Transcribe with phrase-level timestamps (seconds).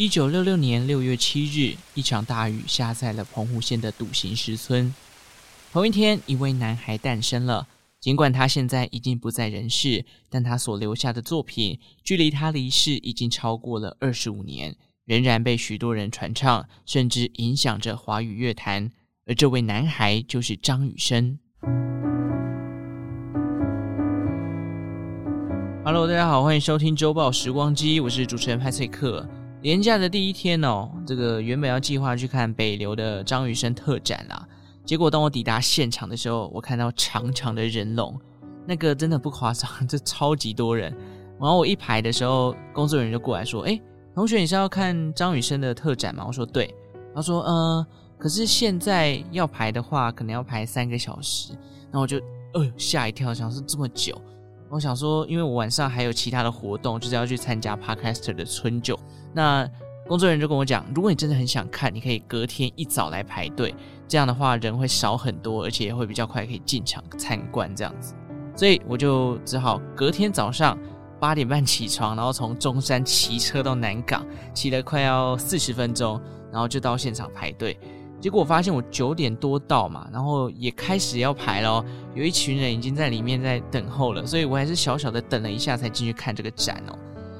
[0.00, 4.94] 一九六六年六月七日，一场大雨下在了澎湖县的笃行石村。
[5.74, 7.68] 同一天，一位男孩诞生了。
[8.00, 14.74] 尽管他现在已经不在人世，但他所留下的作品，距离他离世已经超过了二十五年，
[15.04, 18.90] 仍然被许多人传唱，甚至影响着华语乐坛。
[19.26, 21.38] 而这位男孩就是张雨生。
[25.84, 29.28] Hello，大家好，欢迎收听周报时光机，我是主持人派翠克。
[29.62, 34.46] 连假的第一天哦，这个原本要计划去看北流的张雨生特展啦。
[34.84, 38.18] 结果当我抵达现场的时候，我看到长长的人龙，
[38.66, 40.90] 那个真的不夸张， 这超级多人。
[41.38, 43.80] 然后我一排的时候，工作人员就过来说：“哎，
[44.14, 46.74] 同学，你是要看张雨生的特展吗？”我说：“对。”
[47.14, 47.86] 他说：“呃，
[48.18, 51.52] 可是现在要排的话，可能要排三个小时。”
[51.92, 52.18] 那我就
[52.54, 54.20] 呃吓一跳，想说这么久。
[54.70, 58.96] 我想说，因为我晚上还有其他的活动，就是要去参加 Podcaster 的春酒。
[59.34, 59.68] 那
[60.06, 63.74] 工作人员就跟我讲，如果你真的很想看，你可以隔天一早来排队，
[64.06, 68.14] 这样的话人会少很多，而且也会比较快可以进场参观这样子。
[68.54, 70.78] 所以我就只好隔天早上
[71.18, 74.24] 八点半起床，然后从中山骑车到南港，
[74.54, 76.20] 骑了快要四十分钟，
[76.52, 77.76] 然后就到现场排队。
[78.20, 86.98] 结果我发现我九点多到嘛，然后也开始要排了，有一群人已经在里面在等候了，所以我还是小小的等了一下才进去看这个展哦。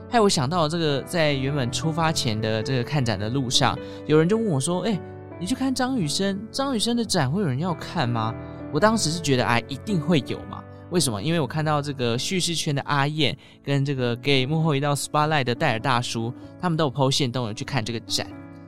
[0.09, 4.99] 害我想到这个，在原本出发前的这个看展的路上，有人就问我说：“哎，
[5.39, 6.41] 你去看张雨生？
[6.51, 8.35] 张雨生的展会有人要看吗？”
[8.73, 10.65] 我当时是觉得，哎，一定会有嘛。
[10.91, 11.23] 为什么？
[11.23, 18.27] 因为我看到这个叙事圈的阿燕跟这个给幕后一道 spotlight 的戴尔大叔，他们都有 po 限动，有去看这个展。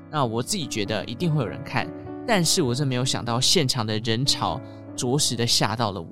[0.08, 1.88] 那我自己觉得一定会有人看，
[2.26, 4.60] 但是我真没有想到现场的人潮
[4.96, 6.08] 着实的吓到了我。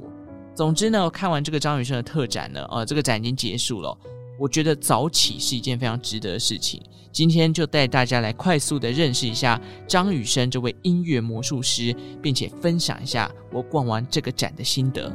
[0.55, 3.97] 总之呢，我看完这个张雨生的特展呢，呃，这个展已经结束了。
[4.39, 6.83] 我觉得早起是一件非常值得的事情。
[7.13, 15.13] 今天就带大家来快速的认识一下张雨生这位音乐魔术师，并且分享一下我逛完这个展的心得。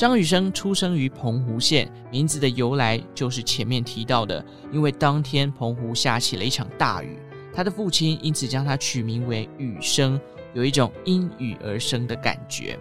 [0.00, 7.18] 张雨生出生于澎湖县，名字的由来就是前面提到的，因为当天澎湖下起了一场大雨，
[7.52, 10.18] 他的父亲因此将他取名为雨生，
[10.54, 12.78] 有一种因雨而生的感觉。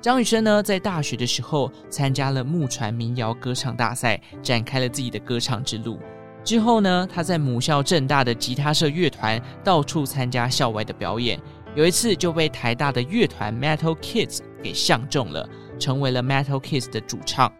[0.00, 6.00] 张雨生呢，在大学的时候参加了木船民谣歌唱大赛，展开了自己的歌唱之路。
[6.42, 11.40] 之后呢，他在母校正大的吉他社乐团到处参加校外的表演。
[11.76, 15.48] 有一次就被台大的乐团 Metal Kids 给相中了，
[15.80, 17.52] 成为了 Metal Kids 的主唱。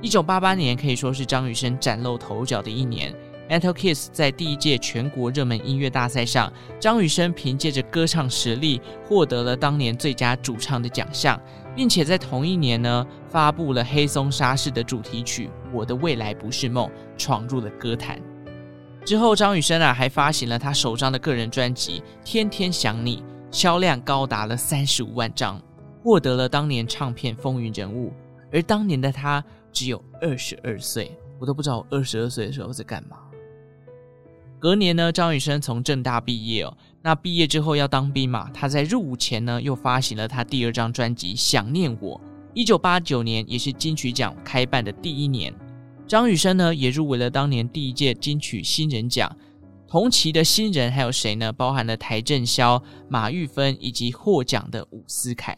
[0.00, 3.14] 一九八八年可以说是张雨生崭露头角的一年。
[3.50, 11.38] Metal Kids 在第一届全国热门音乐大赛上，张雨生凭借着歌唱实力获得了当年最佳主唱的奖项。
[11.76, 18.16] 并且在同一年呢，发布了黑松沙士的主题曲《我的未来不是梦》，闯入了歌坛。
[19.04, 23.16] 之后，张雨生啊还发行了他首张的个人专辑《天天想你》，
[23.50, 25.60] 销量高达了三十五万张，
[26.04, 28.12] 获得了当年唱片风云人物。
[28.52, 29.42] 而当年的他
[29.72, 31.10] 只有二十二岁，
[31.40, 33.16] 我都不知道我二十二岁的时候在干嘛。
[34.58, 36.76] 隔年呢，张雨生从政大毕业哦。
[37.02, 42.18] 那毕业之后要当兵嘛，他在入伍前呢，又发行了他第二张专辑《想念我》。
[42.52, 45.52] 一九八九年，也是金曲奖开办的第一年，
[46.06, 49.34] 张雨生呢也入围了当年第一届金曲新人奖。
[49.88, 51.52] 同期的新人还有谁呢？
[51.52, 55.56] 包含了邰正宵、马玉芬以及获奖的伍思凯。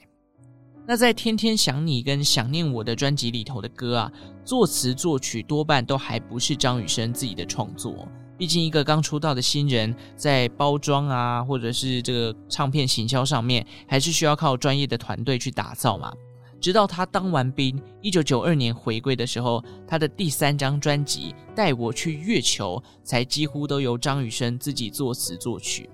[0.89, 4.13] 那在《天天想你》跟《想念我》的专辑里头的歌啊，
[4.45, 8.07] 作词作曲多半都还不是张雨生自己的创作。
[8.39, 16.13] 毕竟，一个刚出道的新人，在包装啊，或者是这个唱片行销上面，还是需要靠专业的团队去打造嘛。
[16.61, 25.91] 直到他当完兵，一九九二年回归的时候，他的第三张专辑《带我去月球》才几乎都由张雨生自己作词作曲。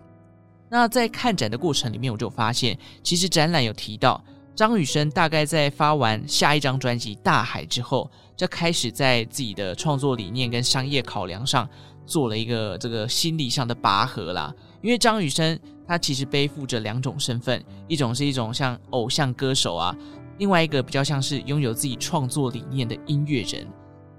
[0.69, 4.22] 那在看展的过程里面，我就发现，其实展览有提到，
[4.55, 11.69] 张雨生大概在发完下一张专辑《大海》之后，就开始在自己的创作理念跟商业考量上。
[12.04, 14.53] 做了一个这个心理上的拔河啦，
[14.83, 19.97] 因为张雨生他其实背负着两种身份，一种是一种像偶像歌手啊，
[20.39, 23.65] 另外一个比较像是拥有自己创作理念的音乐人。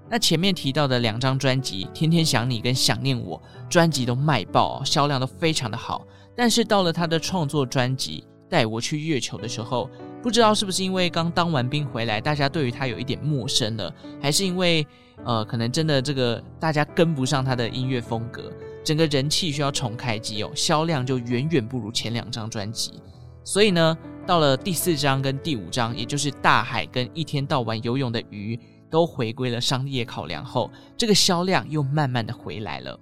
[0.08, 3.38] 那前面提到的两张专辑《天天想你》跟《想念我》，
[3.68, 6.06] 专辑都卖爆，销量都非常的好。
[6.34, 9.90] 但是到了他的创作专辑《带我去月球》的时候，
[10.24, 14.84] 不知道是不是因为刚当完兵回来，大家对于他有一点陌生了，还是因为
[15.22, 18.50] 呃，可能真的这个大家跟不上他的音乐风格，
[18.82, 23.02] 整个人气需要重开机哦，销量就远远不如前两张专辑。
[23.44, 28.56] 所以呢，到了第四张跟第五张，也就是《大海》跟《一天到晚游泳的鱼》，
[28.90, 32.98] 都回归了商业考量后，这个销量又慢慢的回来了。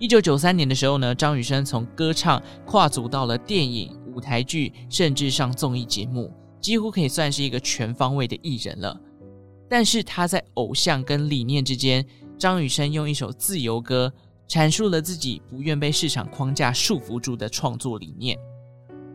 [0.00, 8.98] 一九九三年的时候呢，张雨生从歌唱跨足到了电影、舞台剧，甚至上综艺节目，几乎可以算是一个全方位的艺人了。
[9.68, 12.04] 但是他在偶像跟理念之间，
[12.38, 14.12] 张雨生用一首自由歌
[14.48, 18.38] 阐述了自己不愿被市场框架束缚住的创作理念。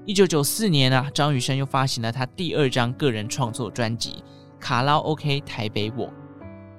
[0.05, 4.11] 一九九四年啊，张雨生又发行了他第二张个人创作专辑
[4.59, 6.07] 《卡拉 OK 台北我》。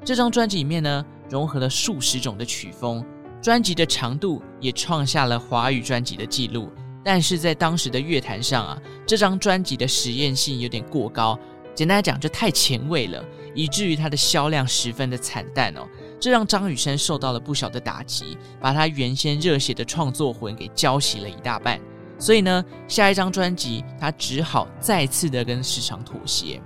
[0.04, 3.04] 这张专辑里面呢，融合了数十种的曲风，
[3.40, 6.72] 专辑的长度也创下了华语专辑的记录。
[7.08, 11.38] 但是在当时的乐坛上啊，这张专辑的实验性有点过高，
[11.75, 13.25] 简单来讲就太前卫了，
[13.55, 15.88] 以至于它的销量十分的惨淡哦。
[16.20, 21.81] 这让张雨生受到了不小的打击，把他原先热血的创作魂给浇熄了一大半。
[22.19, 26.61] 所以呢，下一张专辑他只好再次的跟市场妥协。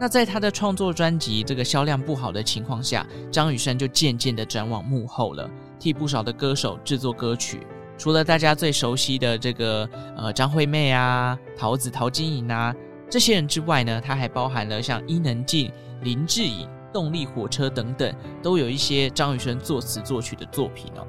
[0.00, 7.64] 那在他的创作专辑这个销量不好的情况下，张雨生就渐渐的转往幕后了，替不少的歌手制作歌曲。
[7.98, 12.74] 除了大家最熟悉的这个呃张惠妹啊、桃子陶晶莹啊
[13.08, 15.70] 这些人之外呢，他还包含了像伊能静、
[16.02, 21.06] 林志颖、动力火车等等，都有一些张雨生作词作曲的作品哦。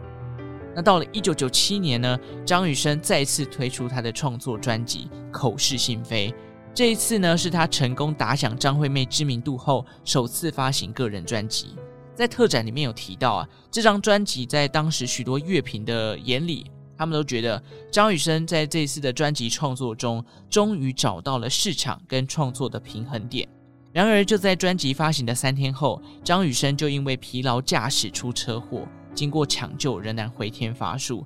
[0.75, 6.29] 那到了一九九七年呢，张雨生再次推出他的创作专辑《口是心非》。
[6.71, 11.75] 这一次呢，是他成功打响张惠妹知名度后首次发行个人专辑。
[12.13, 17.61] 在特展里面有提到啊，这张专辑在当时许多乐评的眼里，他们都觉得
[17.91, 23.47] 张雨生在这次的专辑创作中，终于找到了市场跟创作的平衡点。
[23.93, 28.87] 然而，就在专辑发行的三天后，张雨生就因为疲劳驾驶出车祸。
[29.15, 31.25] 经过抢救，仍然回天乏术。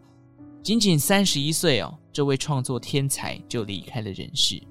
[0.64, 4.62] 仅仅三十一岁哦，这位创作天才就离开了人世。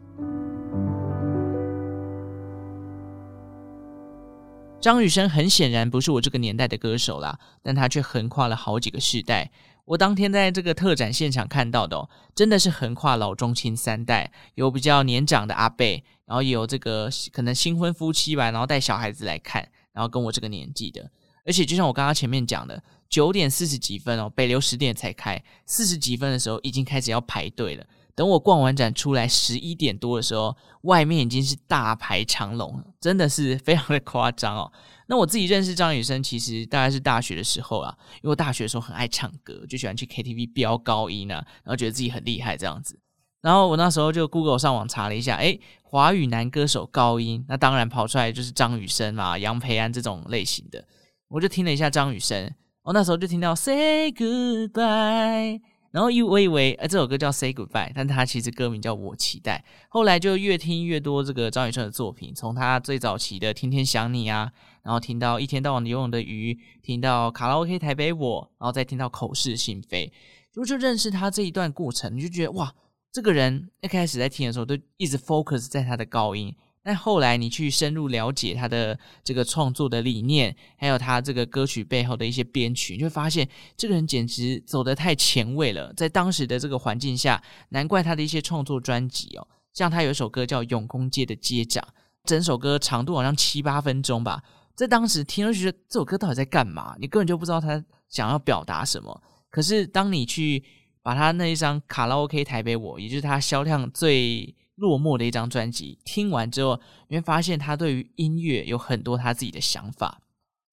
[4.81, 9.51] 张雨生很显然不是我这个年代的歌手啦，但他却横跨了好几个世代。
[9.91, 15.85] 我当天在这个特展现场看到的哦，真的是横跨老中青三代，有比较年长的阿伯，
[16.27, 21.11] 然后也有这个可能新婚夫妻吧，然后带小孩子来看，然后跟我这个年纪的。
[21.45, 22.83] 而且就像我刚刚前面讲的。
[23.09, 27.85] 九点四十几分哦，北流十点才开，四十几分的时候已经开始要排队了。
[28.21, 34.71] 等我逛完展出来，十一点多的时候，外面已经是大排长龙，真的是非常的夸张哦。
[35.07, 43.01] 那我自己认识张雨生，其实大概是大学的时候啊，因为我大学的时候很爱唱歌，就喜欢去 KTV 飙高音啊，然后觉得自己很厉害这样子。
[43.41, 50.87] 然后我那时候就 Google 上网查了一下，诶，华语男歌手高音，那当然跑出来就是张雨生啊、杨培安这种类型的。
[51.29, 52.53] 我就听了一下张雨生。
[52.83, 59.65] 我那时候就听到 Say Goodbye，然后我以为呃这首歌叫 Say Goodbye，但它其实歌名叫我期待。
[59.89, 64.53] 后来就越听越多这个张雨生的作品，从他最早期的天天想你啊，
[64.83, 70.13] 然后听到一天到晚游泳的鱼，听到卡拉 OK 台北我，然后再听到口是心非，
[70.53, 72.73] 就就认识他这一段过程，你就觉得哇，
[73.11, 76.55] 这个人一开始在听的时候都一直 focus 在他的高音。
[76.83, 83.47] 但后来你去深入了解他的这个创作的理念，还有他这个歌曲背后的一些编曲，你会发现
[83.77, 85.93] 这个人简直走得太前卫了。
[85.93, 91.85] 在当时的这个环境下，难怪他的一些创作专辑哦，像他有一首歌叫《永空街的街长》，
[92.25, 94.43] 整首歌长度好像七八分钟吧。
[94.75, 96.97] 在当时听就觉得这首歌到底在干嘛？
[96.99, 99.23] 你根本就不知道他想要表达什么。
[99.51, 100.65] 可是当你去
[101.03, 110.23] 把他那一张卡拉 OK 台北我，也就是他销量最落寞的一张专辑，听完之后你会发现他对于音乐有很多他自己的想法。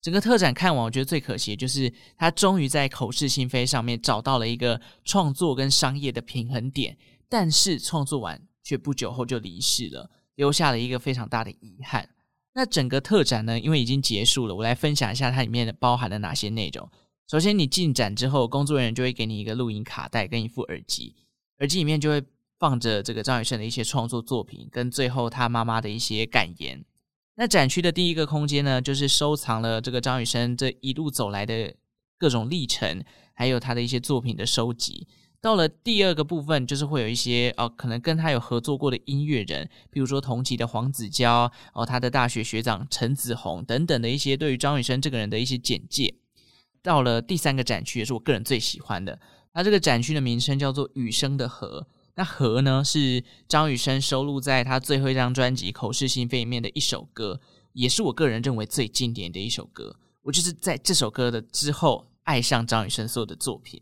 [0.00, 6.96] 整个特展看完，我觉得最可惜的就是他终于在口是心非上面找到了一个创作跟商业的平衡点，
[7.28, 12.08] 但是创作完却不久后就离世了，留下了一个非常大的遗憾。
[12.54, 16.88] 那整个特展呢，因为已经结束了，我来分享一下它里面包含了哪些内容。
[17.28, 21.14] 首先，你进展之后，工作人员就会给你一个录音卡带跟一副耳机，
[21.58, 22.24] 耳机里面就会。
[22.58, 26.84] 放着这个张雨生的一些创作作品，跟最后他妈妈的一些感言。
[27.36, 31.74] 那展区的第一个空间呢，就是收藏了这个张雨生这一路走来的
[32.18, 35.06] 各种历程，还有他的一些作品的收集。
[35.40, 46.12] 到了第二个部分，就是会有一些哦，可能跟他有合作过的音乐人，比如说同期的黄子佼，哦，他的大学学长陈子鸿等等的一些对于张雨生这个人的一些简介。
[46.82, 49.20] 到了第三个展区，也是我个人最喜欢的，
[49.52, 51.86] 它这个展区的名称叫做《雨声的河》。
[52.18, 57.40] 那和呢，是张雨生收录在他最后一张专辑《口是心非》里面的一首歌，
[57.74, 59.94] 也是我个人认为最经典的一首歌。
[60.22, 63.80] 我就是在这首歌的之后爱上张雨生所有的作品。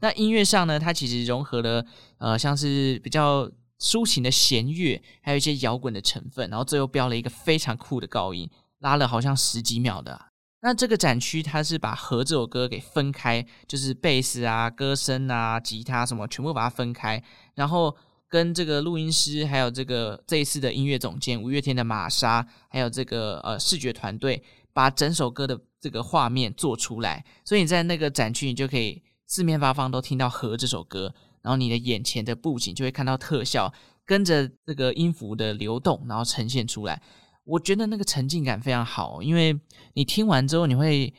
[0.00, 1.82] 那音乐上呢，它其实融合了
[2.18, 8.50] 呃像是比较抒情的弦乐，还有一些摇滚的成分，然后最后标了一个非常酷的高音。
[8.80, 10.26] 拉了好像十几秒的。
[10.60, 17.22] 那这个展区它是把《和》这首歌给分开，就是贝斯啊、歌声啊、吉他什么全部把它分开，
[17.54, 17.96] 然后
[18.28, 27.24] 跟这个录音师，还有这个这一次的音乐总监五月天的玛莎，还有这个呃视觉团队，把整首歌的这个画面做出来。
[27.44, 33.72] 所以你在那个展区，你就可以四面八方都听到《和》这首歌，然后你的眼前的布景就会看到特效，
[34.04, 37.00] 跟着这个音符的流动，然后呈现出来。
[37.48, 39.58] 我觉得那个沉浸感非常好，因为
[39.94, 41.12] 你听完之后你会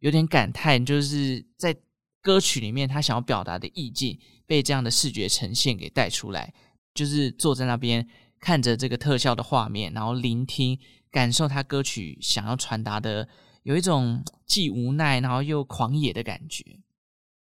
[0.00, 1.74] 有点感叹，就是在
[2.20, 6.52] 歌曲里面他想要表达的意境被这样的视觉呈现给带出来，
[6.92, 8.06] 就是坐在那边
[8.38, 10.78] 看着这个特效的画面，然后聆听
[11.10, 13.26] 感受他歌曲想要传达的，
[13.62, 16.62] 有一种既无奈然后又狂野的感觉。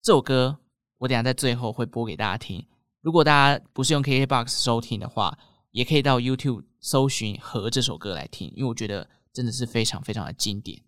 [0.00, 0.58] 这首歌
[0.96, 2.64] 我等下在最后会播给大家听，
[3.02, 5.38] 如果大家不是用 KKBOX 收听的话，
[5.72, 6.64] 也可以到 YouTube。
[6.84, 10.82] 搜寻和这首歌来听，因为我觉得真的是非常非常的经典。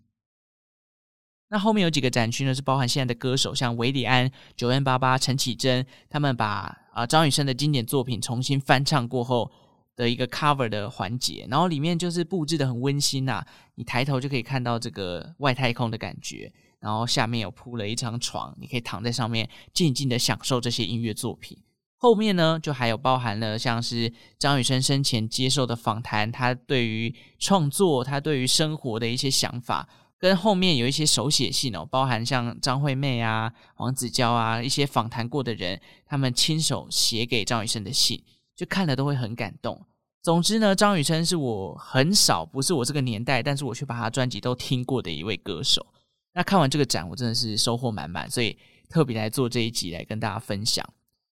[1.47, 9.49] 那后面有几个展区呢，是包含现在的歌手，像韦礼安、九零八八、陈绮贞，他们把啊、张雨生的经典作品重新翻唱过后
[9.95, 13.41] 的一个 cover 的环节，然后里面就是布置的很温馨呐、
[13.75, 16.51] 你抬头就可以看到这个外太空的感觉，
[16.81, 21.57] 然后下面有铺了一张床，你可以躺在上面静静的享受这些音乐作品。
[21.97, 29.87] 后面呢，就还有包含了像是张雨生生前接受的访谈，他对于创作、他对于生活的一些想法，
[30.19, 38.23] 跟后面有一些手写信哦，包含像张惠妹啊、黄子佼啊一些访谈过的人，他们亲手写给张雨生的信，
[38.55, 39.85] 就看了都会很感动。
[40.21, 45.85] 总之呢，张雨生是我很少不是我这个年代，但是我却把他专辑都听过的一位歌手。
[46.33, 48.57] 那看完这个展，我真的是收获满满，所以
[48.89, 50.85] 特别来做这一集来跟大家分享。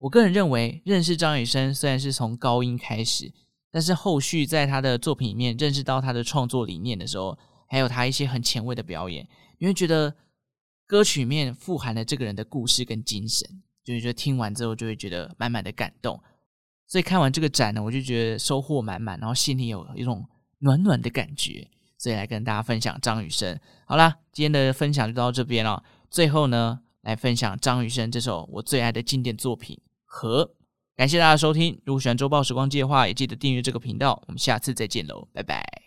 [0.01, 3.31] 我个人认为，认识张雨生虽然是从高音开始，
[3.71, 7.39] 但是后续在他的作品里面认识到他的创作理念的时候，
[7.69, 9.29] 还有他一些很前卫的表演，
[9.59, 10.17] 你会觉得
[10.87, 16.19] 歌曲里面富含了这个人的故事跟精神，就是觉得听完之后就会觉得满满的感动。
[16.87, 20.27] 所以看完这个展呢，我就觉得收获满满，然后心里有一种
[20.61, 23.61] 暖暖的感觉，所以来跟大家分享张雨生。
[23.85, 25.85] 好啦，今天的分享就到这边了。
[26.11, 29.79] 最后呢，来分享张雨生这首我最爱的经典作品。
[30.13, 30.51] 和
[30.97, 34.21] 感谢大家收听，如果喜欢周报时光机的话，也记得订阅这个频道。
[34.27, 35.80] 我们下次再见喽，拜拜。